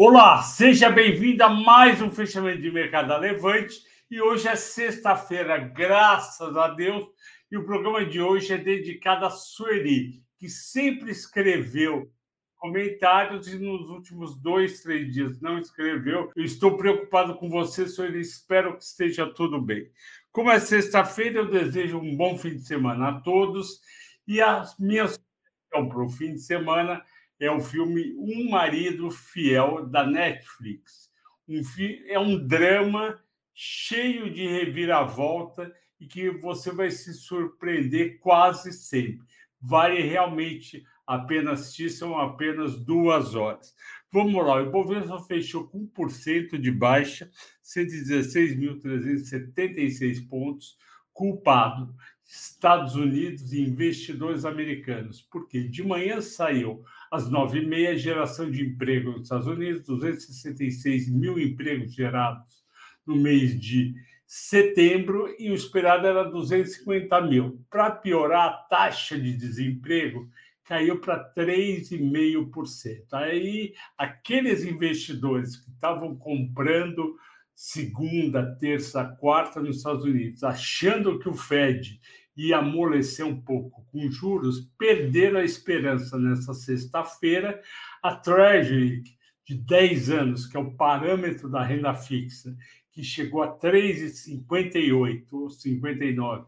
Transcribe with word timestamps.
Olá, 0.00 0.42
seja 0.42 0.88
bem-vindo 0.88 1.42
a 1.42 1.48
mais 1.48 2.00
um 2.00 2.08
fechamento 2.08 2.62
de 2.62 2.70
mercado 2.70 3.18
Levante. 3.18 3.82
E 4.08 4.22
hoje 4.22 4.46
é 4.46 4.54
sexta-feira, 4.54 5.58
graças 5.58 6.56
a 6.56 6.68
Deus. 6.68 7.04
E 7.50 7.56
o 7.56 7.64
programa 7.64 8.06
de 8.06 8.20
hoje 8.20 8.52
é 8.52 8.56
dedicado 8.56 9.26
a 9.26 9.30
Sueli, 9.30 10.22
que 10.38 10.48
sempre 10.48 11.10
escreveu 11.10 12.08
comentários 12.54 13.48
e 13.48 13.58
nos 13.58 13.90
últimos 13.90 14.40
dois, 14.40 14.82
três 14.82 15.12
dias 15.12 15.40
não 15.40 15.58
escreveu. 15.58 16.30
Eu 16.36 16.44
estou 16.44 16.76
preocupado 16.76 17.34
com 17.34 17.50
você, 17.50 17.88
Sueli. 17.88 18.20
Espero 18.20 18.76
que 18.76 18.84
esteja 18.84 19.26
tudo 19.26 19.60
bem. 19.60 19.90
Como 20.30 20.48
é 20.48 20.60
sexta-feira, 20.60 21.40
eu 21.40 21.50
desejo 21.50 21.98
um 21.98 22.16
bom 22.16 22.38
fim 22.38 22.50
de 22.50 22.64
semana 22.64 23.08
a 23.08 23.20
todos. 23.20 23.80
E 24.28 24.40
a 24.40 24.62
minha 24.78 25.08
sugestão 25.08 25.88
para 25.88 26.04
o 26.04 26.08
fim 26.08 26.34
de 26.34 26.40
semana 26.40 27.02
é 27.40 27.50
o 27.50 27.60
filme 27.60 28.14
Um 28.16 28.48
Marido 28.50 29.10
Fiel, 29.10 29.86
da 29.86 30.06
Netflix. 30.06 31.10
Um, 31.48 31.60
é 32.06 32.18
um 32.18 32.46
drama 32.46 33.18
cheio 33.54 34.30
de 34.32 34.46
reviravolta 34.46 35.74
e 36.00 36.06
que 36.06 36.30
você 36.30 36.72
vai 36.72 36.90
se 36.90 37.12
surpreender 37.14 38.18
quase 38.20 38.72
sempre. 38.72 39.26
Vale 39.60 40.00
realmente 40.02 40.84
a 41.06 41.18
pena 41.18 41.52
assistir, 41.52 41.90
são 41.90 42.18
apenas 42.18 42.78
duas 42.78 43.34
horas. 43.34 43.74
Vamos 44.12 44.44
lá, 44.44 44.56
o 44.56 44.66
Ibovespa 44.66 45.18
fechou 45.20 45.66
com 45.66 45.88
1% 45.88 46.58
de 46.58 46.70
baixa, 46.70 47.30
116.376 47.64 50.28
pontos, 50.28 50.76
culpado 51.12 51.94
Estados 52.28 52.94
Unidos 52.94 53.54
e 53.54 53.62
investidores 53.62 54.44
americanos, 54.44 55.22
porque 55.22 55.62
de 55.62 55.82
manhã 55.82 56.20
saiu 56.20 56.84
às 57.10 57.30
nove 57.30 57.60
e 57.60 57.66
meia 57.66 57.96
geração 57.96 58.50
de 58.50 58.64
emprego 58.64 59.12
nos 59.12 59.22
Estados 59.22 59.46
Unidos, 59.46 59.84
266 59.86 61.08
mil 61.10 61.38
empregos 61.38 61.94
gerados 61.94 62.62
no 63.06 63.16
mês 63.16 63.58
de 63.58 63.94
setembro 64.26 65.34
e 65.38 65.50
o 65.50 65.54
esperado 65.54 66.06
era 66.06 66.24
250 66.24 67.20
mil. 67.22 67.64
Para 67.70 67.90
piorar, 67.90 68.48
a 68.48 68.52
taxa 68.52 69.18
de 69.18 69.34
desemprego 69.34 70.28
caiu 70.64 71.00
para 71.00 71.32
3,5%. 71.34 73.04
Aí, 73.12 73.72
aqueles 73.96 74.64
investidores 74.64 75.56
que 75.56 75.70
estavam 75.70 76.14
comprando 76.14 77.16
segunda, 77.54 78.54
terça, 78.60 79.02
quarta 79.18 79.60
nos 79.60 79.78
Estados 79.78 80.04
Unidos, 80.04 80.44
achando 80.44 81.18
que 81.18 81.28
o 81.28 81.34
Fed 81.34 81.98
ia 82.38 82.58
amolecer 82.58 83.26
um 83.26 83.40
pouco 83.40 83.84
com 83.90 84.08
juros, 84.08 84.70
perderam 84.78 85.40
a 85.40 85.44
esperança 85.44 86.16
nessa 86.18 86.54
sexta-feira. 86.54 87.60
A 88.00 88.14
Treasury 88.14 89.02
de 89.44 89.54
10 89.54 90.10
anos, 90.10 90.46
que 90.46 90.56
é 90.56 90.60
o 90.60 90.74
parâmetro 90.74 91.48
da 91.50 91.62
renda 91.62 91.92
fixa, 91.94 92.56
que 92.92 93.02
chegou 93.02 93.42
a 93.42 93.58
3,58 93.58 95.26
ou 95.32 95.50
59 95.50 96.46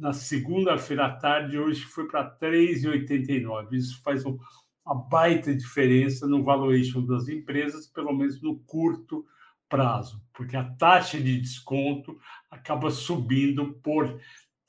na 0.00 0.14
segunda-feira 0.14 1.06
à 1.06 1.10
tarde, 1.10 1.58
hoje 1.58 1.82
foi 1.82 2.08
para 2.08 2.28
3,89. 2.38 3.72
Isso 3.72 4.02
faz 4.02 4.24
um, 4.24 4.38
uma 4.84 4.94
baita 4.94 5.54
diferença 5.54 6.26
no 6.26 6.42
valuation 6.42 7.04
das 7.04 7.28
empresas, 7.28 7.86
pelo 7.86 8.12
menos 8.12 8.40
no 8.40 8.58
curto 8.60 9.26
prazo, 9.68 10.20
porque 10.32 10.56
a 10.56 10.64
taxa 10.64 11.20
de 11.20 11.40
desconto 11.40 12.18
acaba 12.50 12.90
subindo 12.90 13.74
por 13.74 14.18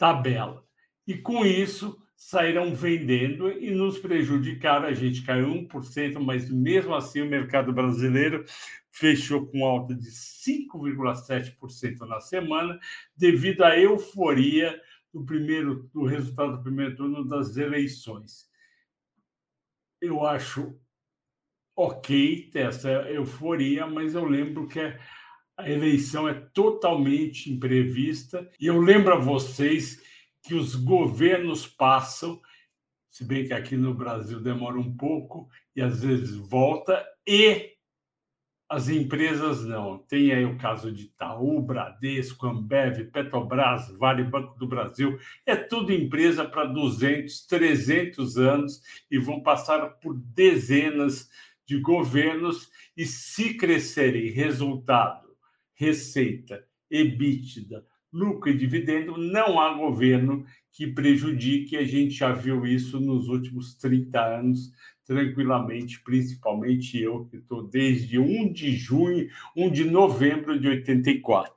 tabela. 0.02 0.66
E 1.06 1.16
com 1.16 1.46
isso 1.46 2.02
saíram 2.16 2.74
vendendo 2.74 3.52
e 3.52 3.70
nos 3.70 4.00
prejudicaram. 4.00 4.88
A 4.88 4.94
gente 4.96 5.24
caiu 5.24 5.48
1%, 5.48 6.20
mas 6.20 6.50
mesmo 6.50 6.96
assim 6.96 7.22
o 7.22 7.30
mercado 7.30 7.72
brasileiro 7.72 8.44
fechou 8.92 9.46
com 9.46 9.64
alta 9.64 9.94
de 9.94 10.10
5,7% 10.10 12.00
na 12.08 12.20
semana, 12.20 12.80
devido 13.16 13.64
à 13.64 13.78
euforia 13.78 14.82
do 15.14 15.24
primeiro 15.24 15.88
do 15.94 16.04
resultado 16.06 16.58
do 16.58 16.64
primeiro 16.64 16.96
turno 16.96 17.24
das 17.28 17.56
eleições. 17.56 18.50
Eu 20.02 20.26
acho 20.26 20.76
ok 21.76 22.50
ter 22.52 22.68
essa 22.70 22.90
euforia, 22.90 23.86
mas 23.86 24.16
eu 24.16 24.26
lembro 24.26 24.68
que 24.68 24.80
a 25.58 25.70
eleição 25.70 26.28
é 26.28 26.34
totalmente 26.34 27.52
imprevista. 27.52 28.50
E 28.60 28.68
eu 28.68 28.80
lembro 28.80 29.14
a 29.14 29.20
vocês 29.20 30.02
que 30.44 30.54
os 30.54 30.76
governos 30.76 31.68
passam, 31.68 32.42
se 33.10 33.24
bem 33.24 33.46
que 33.46 33.54
aqui 33.54 33.76
no 33.76 33.94
Brasil 33.94 34.40
demora 34.40 34.80
um 34.80 34.96
pouco 34.96 35.50
e 35.76 35.82
às 35.82 36.02
vezes 36.04 36.36
volta, 36.36 37.06
e 37.28 37.72
as 38.72 38.88
empresas 38.88 39.66
não. 39.66 39.98
Tem 39.98 40.32
aí 40.32 40.46
o 40.46 40.58
caso 40.58 40.94
de 40.94 41.04
Itaú, 41.04 41.62
Bradesco, 41.62 42.48
Ambev, 42.48 43.04
Petrobras, 43.12 43.92
Vale 43.98 44.24
Banco 44.24 44.58
do 44.58 44.66
Brasil. 44.66 45.20
É 45.46 45.58
tudo 45.58 45.92
empresa 45.92 46.46
para 46.46 46.64
200, 46.66 47.46
300 47.48 48.38
anos 48.38 48.82
e 49.12 49.20
vão 49.20 49.44
passar 49.44 50.00
por 50.00 50.18
dezenas 50.18 51.30
de 51.66 51.82
governos 51.82 52.70
e 52.96 53.06
se 53.06 53.56
crescerem 53.56 54.32
resultado, 54.32 55.31
receita, 55.82 56.64
EBITDA, 56.92 57.84
lucro 58.14 58.52
e 58.52 58.58
dividendo, 58.58 59.18
não 59.18 59.60
há 59.60 59.74
governo 59.74 60.46
que 60.72 60.86
prejudique. 60.86 61.76
A 61.76 61.84
gente 61.84 62.14
já 62.14 62.32
viu 62.32 62.68
isso 62.68 63.00
nos 63.00 63.28
últimos 63.28 63.74
30 63.76 64.22
anos 64.22 64.72
tranquilamente, 65.04 66.00
principalmente 66.04 67.02
eu, 67.02 67.26
que 67.26 67.38
estou 67.38 67.68
desde 67.68 68.20
1 68.20 68.54
de 68.54 68.76
junho, 68.76 69.28
1 69.58 69.72
de 69.72 69.86
novembro 69.86 70.60
de 70.60 70.68
84. 70.68 71.52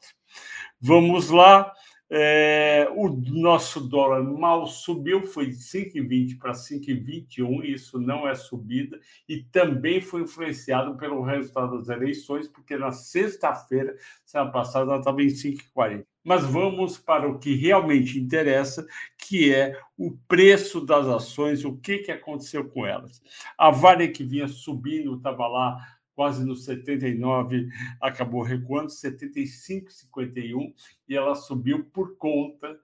Vamos 0.80 1.28
lá. 1.28 1.70
É, 2.10 2.86
o 2.94 3.08
nosso 3.08 3.80
dólar 3.80 4.22
mal 4.22 4.66
subiu, 4.66 5.22
foi 5.22 5.46
de 5.46 5.56
5,20 5.56 6.38
para 6.38 6.52
5,21, 6.52 7.64
isso 7.64 7.98
não 7.98 8.28
é 8.28 8.34
subida, 8.34 8.98
e 9.28 9.42
também 9.42 10.00
foi 10.00 10.22
influenciado 10.22 10.96
pelo 10.96 11.22
resultado 11.22 11.78
das 11.78 11.88
eleições, 11.88 12.46
porque 12.46 12.76
na 12.76 12.92
sexta-feira, 12.92 13.96
semana 14.24 14.52
passada, 14.52 14.90
ela 14.90 14.98
estava 14.98 15.22
em 15.22 15.28
5,40. 15.28 16.04
Mas 16.22 16.42
vamos 16.44 16.96
para 16.96 17.28
o 17.28 17.38
que 17.38 17.54
realmente 17.54 18.18
interessa, 18.18 18.86
que 19.18 19.54
é 19.54 19.78
o 19.96 20.16
preço 20.26 20.80
das 20.80 21.06
ações, 21.06 21.64
o 21.66 21.76
que, 21.76 21.98
que 21.98 22.10
aconteceu 22.10 22.66
com 22.68 22.86
elas. 22.86 23.22
A 23.58 23.70
Vale 23.70 24.08
que 24.08 24.24
vinha 24.24 24.48
subindo, 24.48 25.16
estava 25.16 25.46
lá 25.46 25.76
quase 26.14 26.44
no 26.44 26.54
79, 26.54 27.68
acabou 28.00 28.42
recuando, 28.42 28.88
75,51, 28.88 30.72
e 31.08 31.16
ela 31.16 31.34
subiu 31.34 31.84
por 31.86 32.16
conta 32.16 32.78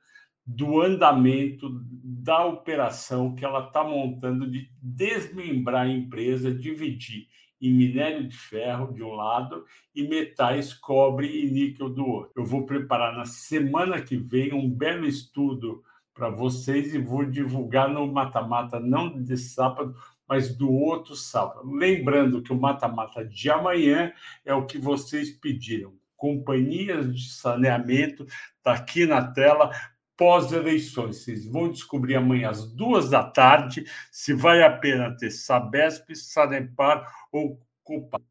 do 0.45 0.81
andamento 0.81 1.69
da 2.03 2.45
operação 2.45 3.35
que 3.35 3.45
ela 3.45 3.67
está 3.67 3.85
montando 3.85 4.51
de 4.51 4.71
desmembrar 4.83 5.87
a 5.87 5.91
empresa, 5.91 6.53
dividir 6.53 7.29
em 7.61 7.73
minério 7.73 8.27
de 8.27 8.37
ferro 8.37 8.93
de 8.93 9.03
um 9.03 9.13
lado 9.13 9.65
e 9.95 10.03
metais 10.03 10.73
cobre 10.73 11.45
e 11.45 11.51
níquel 11.51 11.91
do 11.91 12.07
outro. 12.07 12.33
Eu 12.35 12.45
vou 12.45 12.65
preparar 12.65 13.15
na 13.17 13.27
semana 13.27 14.01
que 14.01 14.17
vem 14.17 14.55
um 14.55 14.69
belo 14.69 15.07
estudo 15.07 15.83
para 16.15 16.31
vocês 16.31 16.95
e 16.95 16.99
vou 16.99 17.25
divulgar 17.25 17.89
no 17.89 18.11
Mata 18.11 18.43
Mata, 18.43 18.81
não 18.81 19.23
de 19.23 19.37
sábado, 19.37 19.95
mas 20.31 20.55
do 20.55 20.71
outro 20.71 21.17
sábado. 21.17 21.69
Lembrando 21.69 22.41
que 22.41 22.53
o 22.53 22.57
mata-mata 22.57 23.25
de 23.25 23.51
amanhã 23.51 24.13
é 24.45 24.55
o 24.55 24.65
que 24.65 24.79
vocês 24.79 25.29
pediram. 25.33 25.93
Companhias 26.17 27.13
de 27.13 27.33
saneamento, 27.33 28.25
está 28.57 28.75
aqui 28.75 29.07
na 29.07 29.27
tela, 29.33 29.73
pós-eleições. 30.17 31.17
Vocês 31.25 31.45
vão 31.47 31.69
descobrir 31.69 32.15
amanhã 32.15 32.51
às 32.51 32.71
duas 32.73 33.11
da 33.11 33.25
tarde 33.25 33.85
se 34.13 34.33
vale 34.33 34.63
a 34.63 34.71
pena 34.71 35.17
ter 35.17 35.33
Sabesp, 35.33 36.15
Sanepar 36.15 37.11
ou 37.33 37.61
Copa. 37.83 38.23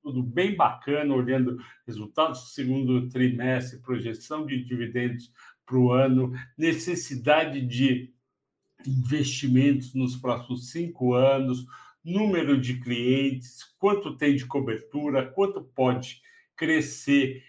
Tudo 0.00 0.22
bem 0.22 0.54
bacana, 0.54 1.12
olhando 1.12 1.58
resultados 1.84 2.40
do 2.40 2.46
segundo 2.50 3.08
trimestre, 3.08 3.80
projeção 3.80 4.46
de 4.46 4.62
dividendos 4.62 5.32
para 5.66 5.76
o 5.76 5.90
ano, 5.90 6.32
necessidade 6.56 7.60
de 7.66 8.12
investimentos 8.86 9.94
nos 9.94 10.16
próximos 10.16 10.70
cinco 10.70 11.14
anos, 11.14 11.66
número 12.04 12.60
de 12.60 12.80
clientes, 12.80 13.64
quanto 13.78 14.16
tem 14.16 14.36
de 14.36 14.46
cobertura, 14.46 15.26
quanto 15.26 15.62
pode 15.62 16.20
crescer, 16.56 17.42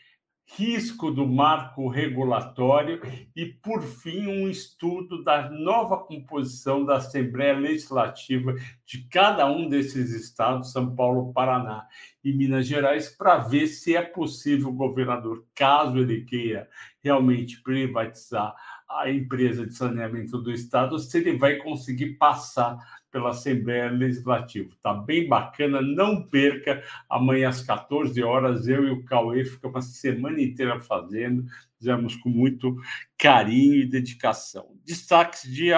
risco 0.55 1.11
do 1.11 1.27
marco 1.27 1.87
regulatório 1.87 2.99
e, 3.35 3.45
por 3.45 3.83
fim, 3.83 4.25
um 4.27 4.49
estudo 4.49 5.23
da 5.23 5.49
nova 5.49 5.97
composição 5.97 6.83
da 6.83 6.97
Assembleia 6.97 7.57
Legislativa 7.57 8.55
de 8.85 9.07
cada 9.09 9.45
um 9.45 9.69
desses 9.69 10.11
estados, 10.11 10.71
São 10.71 10.95
Paulo, 10.95 11.31
Paraná 11.33 11.87
e 12.23 12.33
Minas 12.33 12.67
Gerais, 12.67 13.09
para 13.09 13.37
ver 13.37 13.67
se 13.67 13.95
é 13.95 14.01
possível 14.01 14.69
o 14.69 14.73
governador, 14.73 15.45
caso 15.55 15.97
ele 15.97 16.25
queira 16.25 16.69
realmente 17.01 17.61
privatizar 17.61 18.53
a 18.89 19.09
empresa 19.09 19.65
de 19.65 19.73
saneamento 19.73 20.37
do 20.37 20.51
Estado 20.51 20.97
se 20.99 21.17
ele 21.17 21.37
vai 21.37 21.57
conseguir 21.57 22.17
passar 22.17 22.77
pela 23.11 23.29
Assembleia 23.29 23.89
Legislativa. 23.89 24.69
Está 24.73 24.93
bem 24.93 25.27
bacana, 25.27 25.81
não 25.81 26.21
perca. 26.23 26.83
Amanhã 27.09 27.49
às 27.49 27.61
14 27.61 28.21
horas, 28.21 28.67
eu 28.67 28.87
e 28.87 28.91
o 28.91 29.03
Cauê 29.05 29.45
ficamos 29.45 29.75
uma 29.75 29.81
semana 29.81 30.41
inteira 30.41 30.79
fazendo, 30.79 31.45
fizemos 31.77 32.15
com 32.17 32.29
muito 32.29 32.77
carinho 33.17 33.75
e 33.75 33.85
dedicação. 33.85 34.75
Destaques 34.85 35.43
de, 35.43 35.71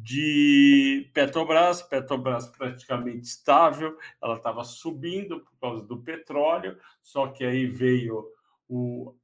de 0.00 1.10
Petrobras, 1.12 1.82
Petrobras 1.82 2.46
praticamente 2.46 3.26
estável, 3.26 3.98
ela 4.22 4.36
estava 4.36 4.62
subindo 4.62 5.40
por 5.40 5.58
causa 5.60 5.84
do 5.84 6.00
petróleo, 6.02 6.78
só 7.02 7.26
que 7.28 7.44
aí 7.44 7.66
veio 7.66 8.24
o 8.68 9.14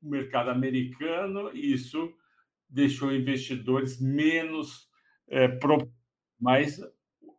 mercado 0.00 0.50
americano 0.50 1.50
e 1.52 1.72
isso 1.72 2.14
deixou 2.68 3.12
investidores 3.12 4.00
menos 4.00 4.88
é, 5.28 5.48
pro 5.48 5.92
mas 6.38 6.80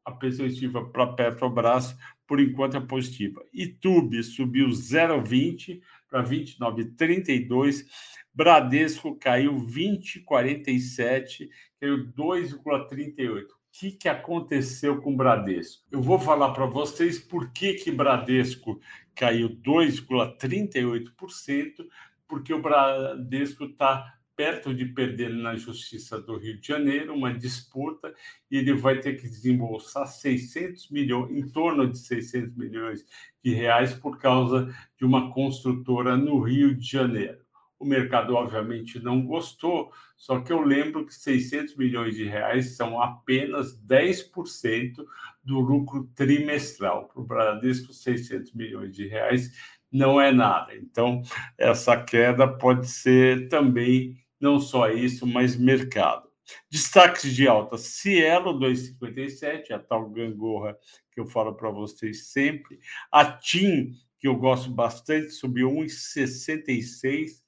a 0.06 0.12
perspectiva 0.12 0.86
para 0.90 1.14
Petrobras, 1.14 1.98
por 2.28 2.40
enquanto, 2.40 2.78
é 2.78 2.82
positiva. 2.82 3.44
Itube 3.54 4.22
subiu 4.22 4.68
0,20 4.68 5.82
para 6.12 6.24
29,32. 6.24 7.86
Bradesco 8.34 9.16
caiu 9.16 9.56
20,47, 9.56 11.50
caiu 11.80 12.12
2,38. 12.14 13.46
O 13.46 13.48
que, 13.72 13.92
que 13.92 14.10
aconteceu 14.10 15.02
com 15.02 15.14
o 15.14 15.18
Bradesco? 15.18 15.86
Eu 15.90 16.02
vou 16.02 16.20
falar 16.20 16.52
para 16.52 16.66
vocês 16.66 17.18
por 17.18 17.54
que, 17.54 17.76
que 17.76 17.90
Bradesco 17.90 18.82
caiu 19.16 19.50
2,38%, 19.50 21.88
porque 22.28 22.54
o 22.54 22.62
Bradesco 22.62 23.64
está 23.64 24.14
perto 24.42 24.74
de 24.74 24.86
perder 24.86 25.30
na 25.30 25.56
Justiça 25.56 26.20
do 26.20 26.36
Rio 26.36 26.60
de 26.60 26.68
Janeiro 26.68 27.14
uma 27.14 27.32
disputa 27.32 28.12
e 28.50 28.58
ele 28.58 28.74
vai 28.74 29.00
ter 29.00 29.14
que 29.14 29.30
desembolsar 29.30 30.08
600 30.08 30.90
milhões, 30.90 31.30
em 31.32 31.48
torno 31.48 31.88
de 31.88 32.00
600 32.00 32.56
milhões 32.58 33.06
de 33.44 33.54
reais 33.54 33.94
por 33.94 34.18
causa 34.18 34.76
de 34.98 35.06
uma 35.06 35.32
construtora 35.32 36.18
no 36.18 36.42
Rio 36.42 36.74
de 36.74 36.84
Janeiro. 36.84 37.38
O 37.78 37.86
mercado, 37.86 38.34
obviamente, 38.34 39.00
não 39.00 39.24
gostou, 39.24 39.92
só 40.18 40.40
que 40.40 40.52
eu 40.52 40.62
lembro 40.62 41.06
que 41.06 41.14
600 41.14 41.76
milhões 41.76 42.16
de 42.16 42.24
reais 42.24 42.76
são 42.76 43.00
apenas 43.00 43.80
10% 43.80 45.06
do 45.44 45.60
lucro 45.60 46.10
trimestral. 46.16 47.10
Para 47.10 47.22
o 47.22 47.26
Bradesco, 47.26 47.94
600 47.94 48.54
milhões 48.54 48.96
de 48.96 49.08
reais 49.08 49.52
não 49.92 50.20
é 50.20 50.32
nada. 50.32 50.76
Então, 50.76 51.22
essa 51.60 51.96
queda 51.96 52.48
pode 52.48 52.88
ser 52.88 53.48
também 53.48 54.20
não 54.42 54.60
só 54.60 54.90
isso, 54.90 55.26
mas 55.26 55.56
mercado. 55.56 56.30
Destaques 56.70 57.34
de 57.34 57.48
alta: 57.48 57.78
Cielo 57.78 58.60
2,57, 58.60 59.72
a 59.72 59.80
tal 59.80 60.10
gangorra 60.10 60.78
que 61.12 61.20
eu 61.20 61.28
falo 61.28 61.54
para 61.54 61.70
vocês 61.70 62.28
sempre. 62.32 62.80
A 63.12 63.26
TIM, 63.26 63.94
que 64.20 64.28
eu 64.28 64.36
gosto 64.36 64.70
bastante, 64.70 65.30
subiu 65.32 65.70
1,66. 65.70 67.42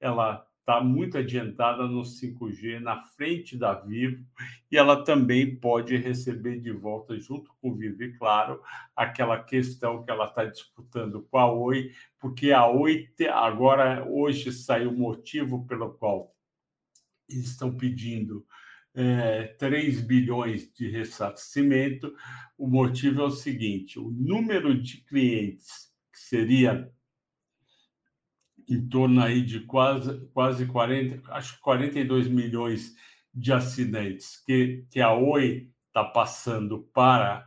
Ela 0.00 0.46
está 0.72 0.80
muito 0.80 1.18
adiantada 1.18 1.86
no 1.86 2.02
5G, 2.02 2.80
na 2.80 3.02
frente 3.02 3.58
da 3.58 3.74
Vivo, 3.74 4.24
e 4.70 4.76
ela 4.76 5.04
também 5.04 5.54
pode 5.56 5.96
receber 5.96 6.60
de 6.60 6.72
volta, 6.72 7.18
junto 7.18 7.52
com 7.60 7.70
o 7.70 7.74
Vivo, 7.74 8.02
e 8.02 8.16
claro, 8.16 8.60
aquela 8.96 9.42
questão 9.42 10.02
que 10.02 10.10
ela 10.10 10.26
está 10.26 10.44
disputando 10.46 11.22
com 11.30 11.36
a 11.36 11.52
Oi, 11.52 11.92
porque 12.18 12.52
a 12.52 12.66
Oi, 12.66 13.08
agora, 13.30 14.06
hoje 14.08 14.50
saiu 14.50 14.90
o 14.90 14.98
motivo 14.98 15.66
pelo 15.66 15.92
qual 15.92 16.34
eles 17.28 17.48
estão 17.48 17.76
pedindo 17.76 18.46
é, 18.94 19.44
3 19.58 20.00
bilhões 20.02 20.72
de 20.72 20.90
ressarcimento. 20.90 22.14
O 22.58 22.66
motivo 22.66 23.22
é 23.22 23.24
o 23.24 23.30
seguinte: 23.30 23.98
o 23.98 24.10
número 24.10 24.80
de 24.80 24.98
clientes 25.04 25.90
que 26.12 26.18
seria 26.18 26.90
em 28.72 28.88
torno 28.88 29.22
aí 29.22 29.42
de 29.42 29.60
quase, 29.60 30.26
quase 30.32 30.66
40, 30.66 31.30
acho 31.32 31.56
que 31.56 31.60
42 31.60 32.28
milhões 32.28 32.96
de 33.34 33.52
assinantes 33.52 34.42
que, 34.44 34.86
que 34.90 35.00
a 35.00 35.12
Oi 35.12 35.68
está 35.88 36.02
passando 36.04 36.88
para 36.94 37.46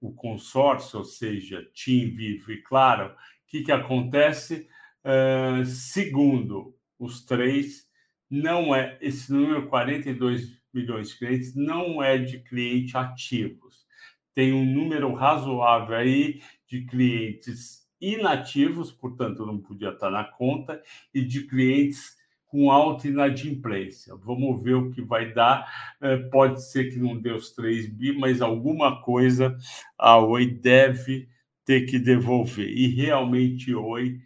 o 0.00 0.12
consórcio, 0.12 0.98
ou 0.98 1.04
seja, 1.04 1.66
TIM, 1.72 2.10
Vivo 2.10 2.52
e 2.52 2.62
Claro, 2.62 3.12
o 3.12 3.16
que, 3.46 3.62
que 3.62 3.72
acontece? 3.72 4.68
Uh, 5.04 5.64
segundo 5.64 6.76
os 6.98 7.24
três, 7.24 7.88
não 8.30 8.74
é 8.74 8.98
esse 9.00 9.32
número 9.32 9.68
42 9.68 10.58
milhões 10.72 11.08
de 11.08 11.18
clientes 11.18 11.54
não 11.54 12.02
é 12.02 12.18
de 12.18 12.40
clientes 12.40 12.94
ativos. 12.94 13.86
Tem 14.34 14.52
um 14.52 14.64
número 14.64 15.14
razoável 15.14 15.96
aí 15.96 16.42
de 16.66 16.84
clientes 16.84 17.77
inativos, 18.00 18.92
portanto, 18.92 19.44
não 19.44 19.58
podia 19.58 19.90
estar 19.90 20.10
na 20.10 20.24
conta, 20.24 20.82
e 21.12 21.22
de 21.22 21.46
clientes 21.46 22.16
com 22.48 22.70
alta 22.70 23.06
inadimplência. 23.06 24.14
Vamos 24.16 24.62
ver 24.62 24.74
o 24.74 24.90
que 24.90 25.02
vai 25.02 25.32
dar. 25.32 25.96
É, 26.00 26.16
pode 26.16 26.64
ser 26.64 26.90
que 26.90 26.98
não 26.98 27.16
dê 27.16 27.30
os 27.30 27.52
3 27.52 27.88
bi, 27.90 28.16
mas 28.18 28.40
alguma 28.40 29.02
coisa 29.02 29.56
a 29.98 30.18
Oi 30.18 30.46
deve 30.46 31.28
ter 31.64 31.82
que 31.82 31.98
devolver. 31.98 32.68
E 32.68 32.88
realmente 32.88 33.74
Oi, 33.74 34.20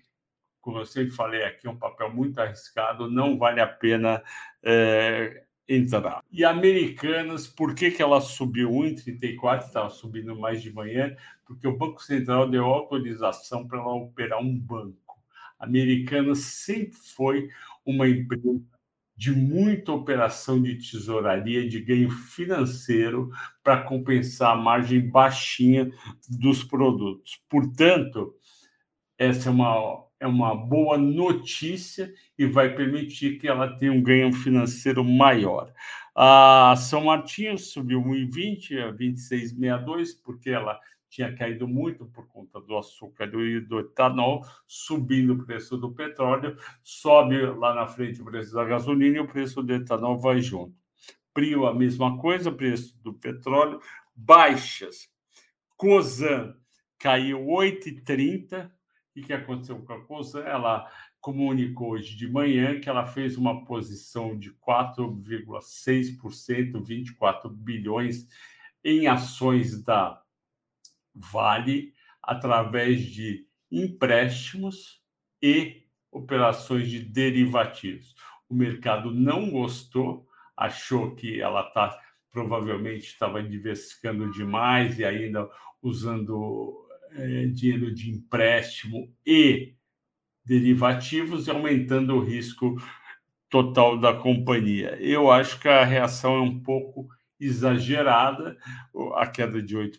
como 0.61 0.79
eu 0.79 0.87
sempre 0.87 1.11
falei 1.11 1.43
aqui, 1.43 1.67
é 1.67 1.71
um 1.71 1.77
papel 1.77 2.13
muito 2.15 2.39
arriscado, 2.39 3.11
não 3.11 3.37
vale 3.37 3.61
a 3.61 3.67
pena 3.67 4.23
é, 4.63 5.43
entrar. 5.75 6.23
E 6.31 6.45
Americanas, 6.45 7.47
por 7.47 7.75
que, 7.75 7.91
que 7.91 8.03
ela 8.03 8.21
subiu 8.21 8.71
1,34? 8.71 9.67
Estava 9.67 9.91
subindo 9.91 10.37
mais 10.37 10.63
de 10.63 10.73
manhã, 10.73 11.17
porque 11.47 11.67
o 11.67 11.77
Banco 11.77 12.03
Central 12.03 12.49
deu 12.49 12.65
autorização 12.65 13.67
para 13.67 13.79
ela 13.79 13.95
operar 13.95 14.41
um 14.41 14.59
banco. 14.59 14.97
Americanas 15.59 16.39
sempre 16.39 16.97
foi 16.97 17.49
uma 17.85 18.09
empresa 18.09 18.61
de 19.17 19.31
muita 19.31 19.93
operação 19.93 20.61
de 20.61 20.75
tesouraria, 20.77 21.69
de 21.69 21.81
ganho 21.81 22.11
financeiro, 22.11 23.31
para 23.63 23.83
compensar 23.83 24.53
a 24.53 24.61
margem 24.61 25.09
baixinha 25.09 25.93
dos 26.29 26.65
produtos. 26.65 27.41
Portanto, 27.49 28.35
essa 29.17 29.49
é 29.49 29.53
uma 29.53 30.03
é 30.23 30.27
uma 30.27 30.55
boa 30.55 30.97
notícia 30.97 32.15
e 32.39 32.47
vai 32.47 32.73
permitir 32.77 33.39
que 33.39 33.49
ela 33.49 33.77
tenha 33.77 33.93
um 33.93 34.01
ganho 34.01 34.33
financeiro 34.33 35.03
maior. 35.03 35.73
A 36.15 36.77
São 36.77 37.05
Martinho 37.07 37.59
subiu 37.59 38.01
1,20 38.01 38.89
a 38.89 38.93
26,62, 38.93 40.11
porque 40.23 40.51
ela 40.51 40.79
tinha 41.09 41.35
caído 41.35 41.67
muito 41.67 42.07
por 42.07 42.29
conta 42.29 42.61
do 42.61 42.79
açúcar 42.79 43.25
e 43.35 43.61
do 43.61 43.81
etanol, 43.81 44.47
subindo 44.65 45.33
o 45.33 45.45
preço 45.45 45.77
do 45.77 45.91
petróleo, 45.91 46.57
sobe 46.85 47.45
lá 47.45 47.75
na 47.75 47.89
frente 47.89 48.23
o 48.23 48.25
preço 48.25 48.55
da 48.55 48.65
gasolina 48.65 49.17
e 49.17 49.21
o 49.21 49.27
preço 49.27 49.61
do 49.61 49.75
etanol 49.75 50.19
vai 50.19 50.41
junto. 50.41 50.73
Prio, 51.35 51.67
a 51.67 51.75
mesma 51.75 52.17
coisa, 52.17 52.53
preço 52.53 52.97
do 53.03 53.13
petróleo, 53.13 53.81
baixas. 54.15 55.11
Cosan 55.77 56.55
caiu 56.97 57.41
8,30, 57.41 58.71
o 59.21 59.23
que 59.23 59.33
aconteceu 59.33 59.81
com 59.83 59.93
a 59.93 60.05
Cosan? 60.05 60.45
Ela 60.45 60.89
comunicou 61.21 61.93
hoje 61.93 62.17
de 62.17 62.29
manhã 62.29 62.81
que 62.81 62.89
ela 62.89 63.07
fez 63.07 63.37
uma 63.37 63.65
posição 63.65 64.39
de 64.39 64.53
4,6%, 64.55 66.83
24 66.83 67.51
bilhões 67.51 68.27
em 68.85 69.07
ações 69.07 69.81
da 69.83 70.21
Vale 71.15 71.93
através 72.23 73.03
de 73.03 73.47
empréstimos 73.71 75.03
e 75.43 75.83
operações 76.11 76.89
de 76.89 77.01
derivativos. 77.01 78.15
O 78.49 78.55
mercado 78.55 79.11
não 79.11 79.51
gostou, 79.51 80.27
achou 80.57 81.15
que 81.15 81.41
ela 81.41 81.65
tá, 81.71 81.99
provavelmente 82.31 83.05
estava 83.05 83.43
diversificando 83.43 84.31
demais 84.31 84.99
e 84.99 85.05
ainda 85.05 85.51
usando 85.83 86.82
é, 87.15 87.47
dinheiro 87.47 87.95
de 87.95 88.11
empréstimo 88.11 89.13
e 89.27 89.75
derivativos 90.45 91.49
aumentando 91.49 92.15
o 92.15 92.25
risco 92.25 92.77
total 93.49 93.99
da 93.99 94.15
companhia. 94.15 94.97
Eu 95.01 95.31
acho 95.31 95.61
que 95.61 95.69
a 95.69 95.85
reação 95.85 96.37
é 96.37 96.41
um 96.41 96.61
pouco 96.61 97.09
exagerada, 97.39 98.57
a 99.17 99.27
queda 99.27 99.61
de 99.61 99.77
8%, 99.77 99.99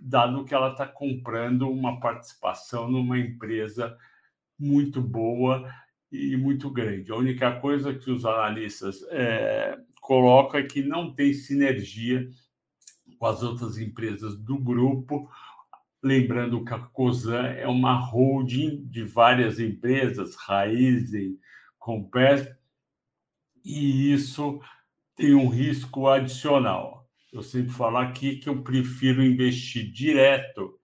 dado 0.00 0.44
que 0.44 0.54
ela 0.54 0.72
está 0.72 0.86
comprando 0.86 1.70
uma 1.70 2.00
participação 2.00 2.90
numa 2.90 3.18
empresa 3.18 3.96
muito 4.58 5.00
boa 5.00 5.72
e 6.10 6.36
muito 6.36 6.70
grande. 6.70 7.12
A 7.12 7.16
única 7.16 7.60
coisa 7.60 7.94
que 7.94 8.10
os 8.10 8.24
analistas 8.24 9.02
é, 9.10 9.78
colocam 10.00 10.60
é 10.60 10.64
que 10.64 10.82
não 10.82 11.14
tem 11.14 11.32
sinergia 11.32 12.28
com 13.18 13.26
as 13.26 13.42
outras 13.42 13.78
empresas 13.78 14.36
do 14.36 14.58
grupo. 14.58 15.30
Lembrando 16.06 16.64
que 16.64 16.72
a 16.72 16.78
COSAN 16.78 17.48
é 17.48 17.66
uma 17.66 17.92
holding 17.98 18.86
de 18.86 19.02
várias 19.02 19.58
empresas, 19.58 20.36
Raizen, 20.36 21.36
Compes, 21.80 22.48
e 23.64 24.12
isso 24.12 24.60
tem 25.16 25.34
um 25.34 25.48
risco 25.48 26.06
adicional. 26.06 27.10
Eu 27.32 27.42
sempre 27.42 27.72
falo 27.72 27.96
aqui 27.96 28.36
que 28.36 28.48
eu 28.48 28.62
prefiro 28.62 29.20
investir 29.20 29.90
direto 29.90 30.78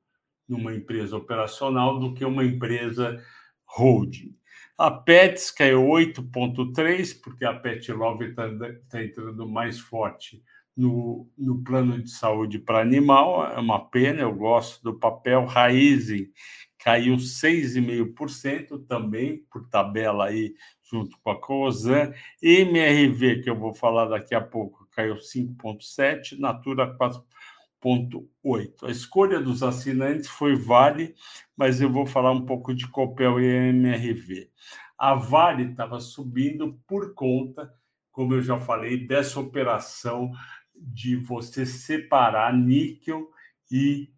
numa 0.49 0.75
empresa 0.75 1.17
operacional 1.17 2.01
do 2.01 2.15
que 2.15 2.25
uma 2.25 2.45
empresa 2.45 3.25
holding. 3.65 4.37
A 4.77 4.91
Pets 4.91 5.53
caiu 5.53 5.83
8,3%, 5.83 7.21
porque 7.23 7.45
a 7.45 7.55
Pet 7.55 7.93
Love 7.93 8.25
está 8.25 8.49
tá 8.91 9.01
entrando 9.01 9.49
mais 9.49 9.79
forte 9.79 10.43
no, 10.77 11.29
no 11.37 11.63
plano 11.63 12.03
de 12.03 12.11
saúde 12.11 12.59
para 12.59 12.81
animal. 12.81 13.47
É 13.53 13.59
uma 13.59 13.79
pena, 13.79 14.23
eu 14.23 14.35
gosto 14.35 14.83
do 14.83 14.99
papel. 14.99 15.45
Raizen 15.45 16.31
caiu 16.79 17.17
6,5% 17.17 18.87
também, 18.87 19.45
por 19.51 19.69
tabela 19.69 20.27
aí, 20.27 20.55
junto 20.83 21.17
com 21.23 21.31
a 21.31 21.41
Cosan. 21.41 22.13
MRV, 22.43 23.43
que 23.43 23.51
eu 23.51 23.57
vou 23.57 23.73
falar 23.73 24.07
daqui 24.07 24.35
a 24.35 24.41
pouco, 24.41 24.89
caiu 24.91 25.17
5,7%. 25.17 26.39
Natura 26.39 26.97
4,8%. 26.99 28.85
A 28.85 28.91
escolha 28.91 29.41
dos 29.41 29.63
assinantes 29.63 30.29
foi 30.29 30.57
Vale, 30.57 31.15
mas 31.57 31.81
eu 31.81 31.91
vou 31.91 32.07
falar 32.07 32.33
um 32.33 32.45
pouco 32.45 32.75
de 32.75 32.89
Copel 32.89 33.41
e 33.41 33.47
MRV. 33.47 34.51
A 34.99 35.15
Vale 35.15 35.71
estava 35.71 36.01
subindo 36.01 36.81
por 36.87 37.15
conta, 37.15 37.73
como 38.11 38.35
eu 38.35 38.43
já 38.43 38.59
falei, 38.59 39.07
dessa 39.07 39.41
operação 39.41 40.31
de 40.75 41.17
você 41.17 41.65
separar 41.65 42.57
níquel 42.57 43.31
e 43.71 44.13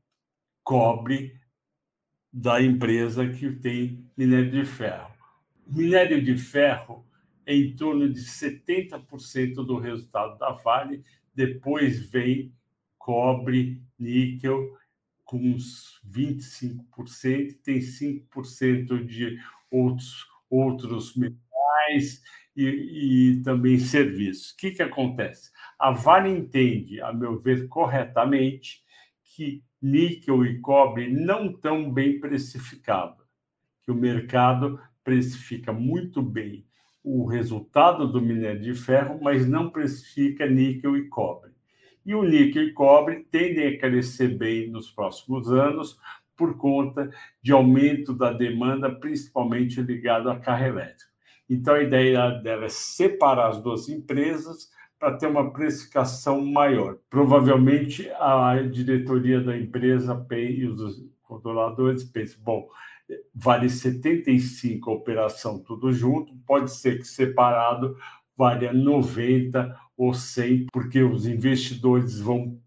cobre 0.63 1.41
da 2.33 2.61
empresa 2.61 3.29
que 3.29 3.51
tem 3.51 4.11
minério 4.17 4.51
de 4.51 4.65
ferro. 4.65 5.15
Minério 5.67 6.23
de 6.23 6.37
ferro 6.37 7.07
é 7.47 7.55
em 7.55 7.75
torno 7.77 8.09
de 8.13 8.21
70% 8.21 9.55
do 9.55 9.79
resultado 9.79 10.39
da 10.39 10.53
Vale, 10.53 11.05
depois 11.35 12.01
vem 12.11 12.53
cobre, 12.99 13.83
níquel, 13.99 14.77
com 15.25 15.39
uns 15.39 16.01
25%, 16.09 17.59
tem 17.63 17.79
5% 17.79 19.05
de 19.05 19.39
outros, 19.71 20.27
outros 20.49 21.17
metais 21.17 22.23
e, 22.57 23.39
e 23.39 23.43
também 23.43 23.79
serviços. 23.79 24.51
O 24.51 24.57
que, 24.57 24.71
que 24.73 24.83
acontece? 24.83 25.51
A 25.79 25.91
Vale 25.91 26.31
entende, 26.31 27.01
a 27.01 27.13
meu 27.13 27.41
ver, 27.41 27.69
corretamente, 27.69 28.83
que 29.35 29.63
níquel 29.83 30.47
e 30.47 30.61
cobre 30.61 31.11
não 31.11 31.51
estão 31.51 31.93
bem 31.93 32.21
precificados, 32.21 33.25
que 33.83 33.91
o 33.91 33.95
mercado 33.95 34.81
precifica 35.03 35.73
muito 35.73 36.23
bem 36.23 36.65
o 37.03 37.27
resultado 37.27 38.11
do 38.11 38.21
minério 38.21 38.63
de 38.63 38.75
ferro, 38.75 39.21
mas 39.23 39.47
não 39.47 39.69
precifica 39.69 40.47
níquel 40.47 40.97
e 40.97 41.09
cobre. 41.09 41.53
E 42.07 42.15
o 42.15 42.23
níquel 42.23 42.65
e 42.65 42.73
cobre 42.73 43.27
tendem 43.31 43.67
a 43.67 43.79
crescer 43.79 44.39
bem 44.39 44.71
nos 44.71 44.91
próximos 44.91 45.51
anos 45.53 45.99
por 46.37 46.57
conta 46.57 47.11
de 47.43 47.53
aumento 47.53 48.15
da 48.15 48.33
demanda, 48.33 48.91
principalmente 48.91 49.81
ligado 49.83 50.31
à 50.31 50.39
carro 50.39 50.65
elétrico. 50.65 51.14
Então, 51.49 51.75
a 51.75 51.83
ideia 51.83 52.31
dela 52.31 52.67
é 52.67 52.69
separar 52.69 53.51
as 53.51 53.63
duas 53.63 53.89
empresas 53.89 54.71
para 54.99 55.17
ter 55.17 55.27
uma 55.27 55.53
precificação 55.53 56.45
maior. 56.45 56.97
Provavelmente 57.11 58.09
a 58.13 58.57
diretoria 58.63 59.41
da 59.41 59.57
empresa 59.57 60.27
e 60.31 60.67
os 60.67 61.05
controladores 61.23 62.05
pensam, 62.05 62.41
bom, 62.43 62.69
vale 63.35 63.69
75 63.69 64.91
a 64.91 64.95
operação 64.95 65.59
tudo 65.59 65.93
junto, 65.93 66.35
pode 66.47 66.71
ser 66.71 66.99
que 66.99 67.05
separado 67.05 67.97
valha 68.37 68.73
90 68.73 69.79
ou 69.97 70.13
100, 70.15 70.67
porque 70.73 71.03
os 71.03 71.27
investidores 71.27 72.19
vão 72.19 72.59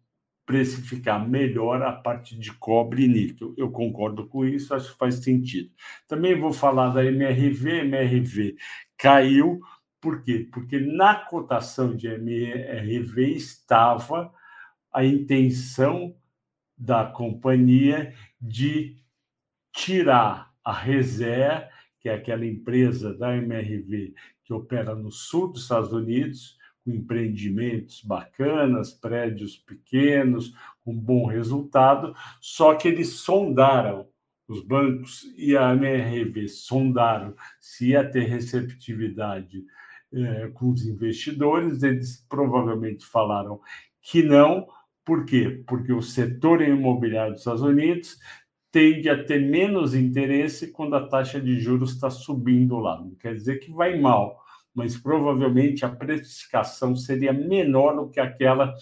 precificar 0.48 1.27
melhor 1.27 1.82
a 1.84 1.92
parte 1.92 2.39
de 2.39 2.54
cobre 2.54 3.04
e 3.04 3.08
níquel. 3.08 3.54
Eu 3.58 3.70
concordo 3.70 4.25
com 4.25 4.46
isso, 4.46 4.74
acho 4.74 4.94
que 4.94 4.98
faz 4.98 5.16
sentido. 5.16 5.70
Também 6.08 6.39
vou 6.39 6.54
falar 6.54 6.89
da 6.89 7.04
MRV. 7.04 7.82
MRV 7.82 8.56
caiu 8.98 9.60
por 10.00 10.24
quê? 10.24 10.48
Porque 10.51 10.80
na 10.80 11.16
cotação 11.16 11.94
de 11.96 12.08
MRV 12.08 13.34
estava 13.34 14.34
a 14.94 15.04
intenção 15.04 16.16
da 16.77 17.06
companhia 17.06 18.13
de 18.39 18.96
tirar 19.74 20.54
a 20.63 20.72
Reser, 20.72 21.70
que 22.00 22.08
é 22.08 22.13
aquela 22.13 22.46
empresa 22.46 23.13
da 23.13 23.36
MRV 23.36 24.13
que 24.46 24.54
opera 24.54 24.96
no 24.96 25.12
sul 25.12 25.51
dos 25.51 25.63
Estados 25.63 25.92
Unidos, 25.92 26.56
empreendimentos 26.88 28.01
bacanas, 28.01 28.94
prédios 28.94 29.58
pequenos, 29.58 30.53
com 30.84 30.96
bom 30.96 31.25
resultado, 31.25 32.15
só 32.39 32.75
que 32.75 32.88
eles 32.88 33.10
sondaram 33.10 34.08
os 34.48 34.63
bancos 34.63 35.25
e 35.38 35.58
a 35.58 35.74
MRV 35.74 36.48
sondaram 36.48 37.36
se 37.60 37.89
ia 37.89 38.10
ter 38.10 38.24
receptividade 38.24 39.65
é, 40.13 40.48
com 40.53 40.70
os 40.70 40.86
investidores, 40.86 41.84
eles 41.84 42.25
provavelmente 42.29 43.06
falaram 43.06 43.60
que 44.01 44.24
não. 44.24 44.67
Por 45.03 45.25
quê? 45.25 45.63
Porque 45.67 45.91
o 45.91 46.01
setor 46.01 46.62
imobiliário 46.62 47.34
dos 47.34 47.41
Estados 47.41 47.62
Unidos 47.62 48.17
tende 48.72 49.10
a 49.10 49.24
ter 49.24 49.39
menos 49.39 49.94
interesse 49.94 50.72
quando 50.72 50.96
a 50.96 51.08
taxa 51.08 51.41
de 51.41 51.60
juros 51.60 51.94
está 51.94 52.10
subindo 52.10 52.77
lá. 52.77 53.00
Não 53.01 53.15
quer 53.15 53.34
dizer 53.34 53.60
que 53.60 53.72
vai 53.72 54.00
mal, 54.00 54.44
mas 54.77 54.96
provavelmente 54.96 55.84
a 55.84 55.89
precificação 55.89 56.96
seria 56.96 57.34
menor 57.34 57.96
do 57.96 58.12
que 58.12 58.19
aquela 58.19 58.75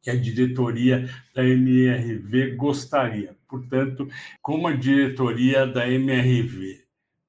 que 0.00 0.08
a 0.08 0.14
diretoria 0.14 1.10
da 1.34 1.44
MRV 1.44 2.54
gostaria. 2.54 3.36
Portanto, 3.48 4.08
como 4.40 4.68
a 4.68 4.76
diretoria 4.76 5.66
da 5.66 5.90
MRV 5.90 6.84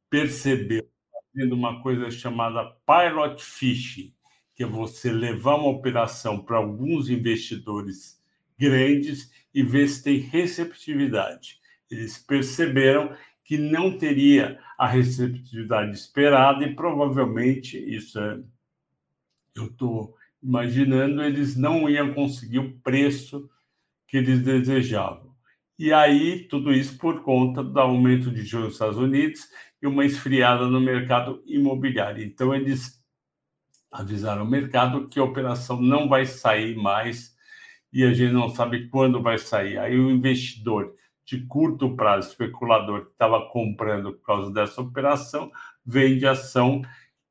percebeu 0.07 0.87
fazendo 1.33 1.53
uma 1.53 1.81
coisa 1.81 2.11
chamada 2.11 2.63
pilot 2.85 3.43
fishing, 3.43 4.13
que 4.53 4.61
é 4.61 4.67
você 4.67 5.11
levar 5.11 5.55
uma 5.55 5.69
operação 5.69 6.43
para 6.43 6.57
alguns 6.57 7.09
investidores 7.09 8.21
grandes 8.55 9.31
e 9.51 9.63
ver 9.63 9.87
se 9.87 10.03
tem 10.03 10.19
receptividade. 10.19 11.59
Eles 11.89 12.19
perceberam 12.19 13.17
que 13.49 13.57
não 13.57 13.97
teria 13.97 14.59
a 14.77 14.85
receptividade 14.87 15.97
esperada 15.97 16.63
e 16.63 16.75
provavelmente 16.75 17.79
isso 17.79 18.19
é, 18.19 18.39
eu 19.55 19.65
estou 19.65 20.15
imaginando 20.41 21.23
eles 21.23 21.55
não 21.55 21.89
iam 21.89 22.13
conseguir 22.13 22.59
o 22.59 22.77
preço 22.81 23.49
que 24.07 24.17
eles 24.17 24.43
desejavam. 24.43 25.33
E 25.79 25.91
aí 25.91 26.43
tudo 26.43 26.71
isso 26.71 26.95
por 26.99 27.23
conta 27.23 27.63
do 27.63 27.79
aumento 27.79 28.29
de 28.29 28.43
juros 28.43 28.67
nos 28.67 28.73
Estados 28.75 28.97
Unidos 28.97 29.47
e 29.81 29.87
uma 29.87 30.05
esfriada 30.05 30.67
no 30.67 30.79
mercado 30.79 31.41
imobiliário. 31.47 32.23
Então, 32.23 32.53
eles 32.53 33.03
avisaram 33.91 34.43
o 34.43 34.47
mercado 34.47 35.07
que 35.07 35.19
a 35.19 35.23
operação 35.23 35.81
não 35.81 36.07
vai 36.07 36.27
sair 36.27 36.75
mais 36.75 37.35
e 37.91 38.03
a 38.03 38.13
gente 38.13 38.31
não 38.31 38.49
sabe 38.49 38.89
quando 38.89 39.23
vai 39.23 39.39
sair. 39.39 39.79
Aí 39.79 39.99
o 39.99 40.11
investidor 40.11 40.98
de 41.29 41.45
curto 41.45 41.95
prazo, 41.95 42.29
especulador 42.29 43.05
que 43.05 43.11
estava 43.11 43.47
comprando 43.49 44.13
por 44.13 44.25
causa 44.25 44.51
dessa 44.51 44.81
operação, 44.81 45.51
vende 45.85 46.25
ação 46.25 46.81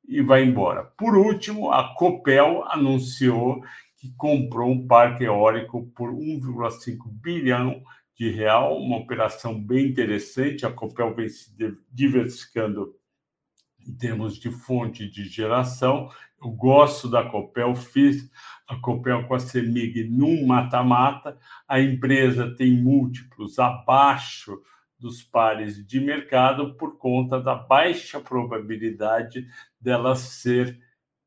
e 0.07 0.21
vai 0.21 0.43
embora. 0.43 0.85
Por 0.97 1.17
último, 1.17 1.69
a 1.71 1.93
Copel 1.95 2.63
anunciou 2.69 3.61
que 3.97 4.13
comprou 4.15 4.71
um 4.71 4.87
parque 4.87 5.25
eólico 5.25 5.85
por 5.93 6.11
1,5 6.11 6.97
bilhão 7.11 7.83
de 8.15 8.31
real, 8.31 8.77
uma 8.77 8.97
operação 8.97 9.61
bem 9.61 9.87
interessante. 9.87 10.65
A 10.65 10.71
Copel 10.71 11.13
vem 11.13 11.27
se 11.27 11.53
diversificando 11.91 12.95
em 13.87 13.93
termos 13.93 14.37
de 14.37 14.51
fonte 14.51 15.09
de 15.09 15.25
geração. 15.25 16.09
Eu 16.41 16.51
gosto 16.51 17.09
da 17.09 17.23
Copel, 17.23 17.75
fiz 17.75 18.29
a 18.67 18.75
Copel 18.77 19.27
com 19.27 19.35
a 19.35 19.39
CEMIG 19.39 20.05
num 20.09 20.45
mata-mata. 20.45 21.37
A 21.67 21.79
empresa 21.79 22.55
tem 22.55 22.71
múltiplos 22.71 23.59
abaixo 23.59 24.61
dos 24.97 25.23
pares 25.23 25.85
de 25.85 25.99
mercado 25.99 26.75
por 26.75 26.97
conta 26.97 27.41
da 27.41 27.55
baixa 27.55 28.19
probabilidade 28.19 29.47
dela 29.79 30.15
ser 30.15 30.77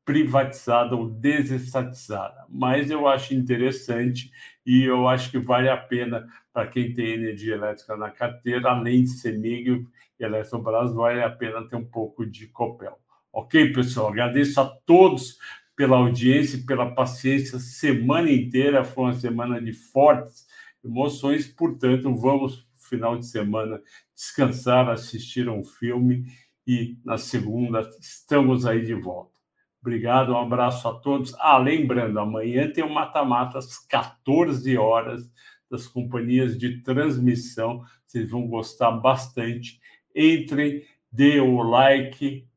privatizada 0.05 0.95
ou 0.95 1.09
desestatizada. 1.09 2.45
Mas 2.49 2.91
eu 2.91 3.07
acho 3.07 3.33
interessante 3.33 4.31
e 4.65 4.83
eu 4.83 5.07
acho 5.07 5.31
que 5.31 5.39
vale 5.39 5.69
a 5.69 5.77
pena 5.77 6.27
para 6.53 6.67
quem 6.67 6.93
tem 6.93 7.13
energia 7.13 7.55
elétrica 7.55 7.97
na 7.97 8.11
carteira, 8.11 8.69
além 8.69 9.03
de 9.03 9.09
Semig 9.09 9.87
e 10.19 10.23
Eletrobras, 10.23 10.93
vale 10.93 11.23
a 11.23 11.29
pena 11.29 11.67
ter 11.67 11.75
um 11.75 11.83
pouco 11.83 12.25
de 12.25 12.47
Copel. 12.47 12.97
Ok, 13.33 13.73
pessoal? 13.73 14.09
Agradeço 14.09 14.61
a 14.61 14.65
todos 14.85 15.39
pela 15.75 15.97
audiência 15.97 16.57
e 16.57 16.63
pela 16.63 16.93
paciência 16.93 17.57
semana 17.57 18.31
inteira. 18.31 18.83
Foi 18.83 19.05
uma 19.05 19.13
semana 19.15 19.59
de 19.59 19.73
fortes 19.73 20.45
emoções, 20.85 21.47
portanto, 21.47 22.15
vamos 22.15 22.67
final 22.75 23.17
de 23.17 23.25
semana 23.25 23.81
descansar, 24.13 24.87
assistir 24.89 25.47
a 25.47 25.51
um 25.51 25.63
filme 25.63 26.25
e 26.67 26.97
na 27.03 27.17
segunda 27.17 27.89
estamos 27.99 28.65
aí 28.65 28.85
de 28.85 28.93
volta. 28.93 29.33
Obrigado, 29.81 30.31
um 30.31 30.37
abraço 30.37 30.87
a 30.87 30.93
todos. 30.93 31.33
Ah, 31.39 31.57
lembrando, 31.57 32.19
amanhã 32.19 32.71
tem 32.71 32.83
o 32.83 32.89
mata-mata 32.89 33.57
às 33.57 33.79
14 33.79 34.77
horas 34.77 35.29
das 35.73 35.87
companhias 35.87 36.55
de 36.55 36.81
transmissão. 36.81 37.83
Vocês 38.05 38.29
vão 38.29 38.47
gostar 38.47 38.91
bastante. 38.91 39.81
Entrem, 40.15 40.83
dê 41.11 41.39
o 41.39 41.63
like, 41.63 42.47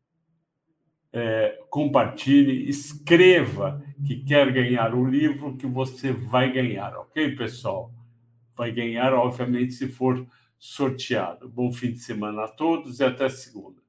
é, 1.10 1.58
compartilhe, 1.70 2.68
escreva 2.68 3.82
que 4.06 4.16
quer 4.16 4.52
ganhar 4.52 4.94
o 4.94 5.08
livro 5.08 5.56
que 5.56 5.66
você 5.66 6.12
vai 6.12 6.52
ganhar, 6.52 6.94
ok, 6.94 7.34
pessoal? 7.34 7.90
Vai 8.54 8.70
ganhar, 8.70 9.14
obviamente, 9.14 9.72
se 9.72 9.88
for 9.88 10.26
sorteado. 10.58 11.48
Bom 11.48 11.72
fim 11.72 11.92
de 11.92 11.98
semana 12.00 12.44
a 12.44 12.48
todos 12.48 13.00
e 13.00 13.04
até 13.04 13.30
segunda. 13.30 13.80